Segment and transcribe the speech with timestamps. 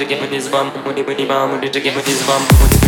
[0.00, 2.79] to get with this bum, with it, bum, with to get with this bum.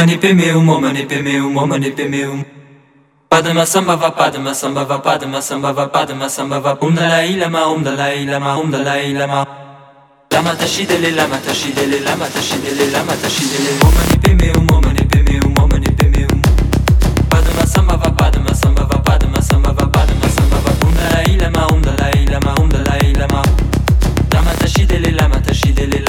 [0.00, 2.42] Momani pemeum, momani pemeum, momani pemeum.
[3.28, 7.66] Padma samba va padma samba va padma samba va padma samba va um dalai lama
[7.68, 9.44] um dalai lama um dalai lama.
[10.32, 16.40] Lama tashidele lama tashidele lama tashidele lama tashidele momani pemeum, momani pemeum, momani pemeum.
[17.28, 21.66] Padma samba va padma samba va padma samba va padma samba va um dalai lama
[21.74, 23.42] um dalai lama um dalai lama.
[24.32, 26.00] Lama tashidele lama lama tashidele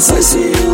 [0.00, 0.69] 在笑。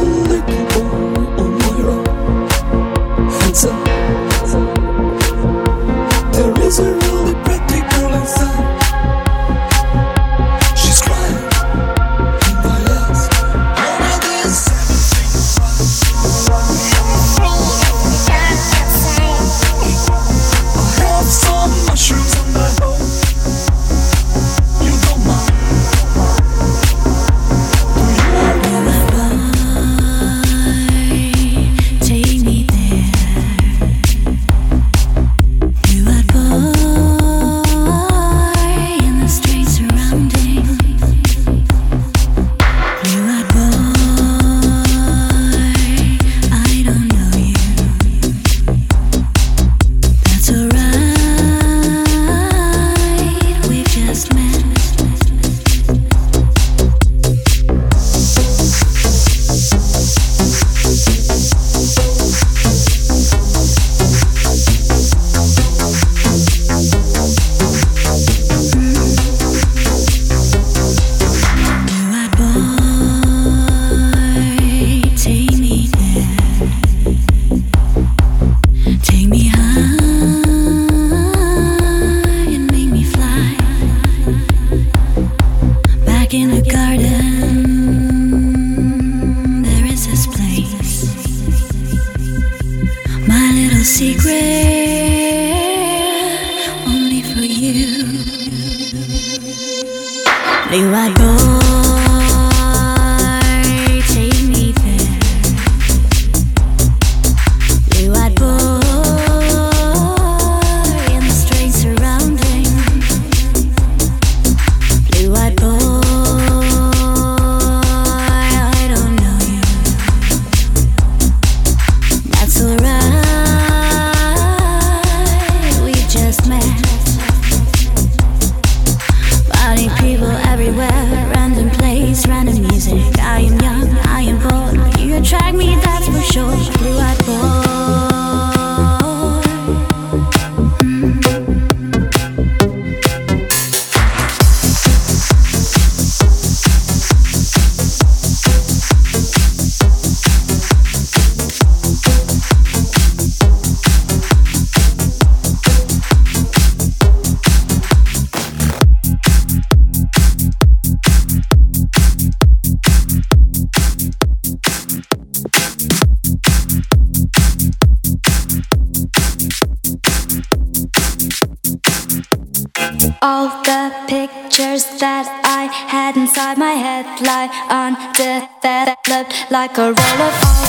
[173.22, 180.65] All the pictures that I had inside my head lie undeveloped like a roll of